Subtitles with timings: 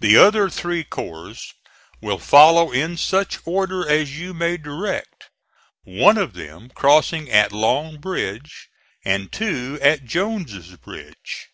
[0.00, 1.36] The other three corps
[2.00, 5.30] will follow in such order as you may direct,
[5.84, 8.68] one of them crossing at Long Bridge,
[9.04, 11.50] and two at Jones's Bridge.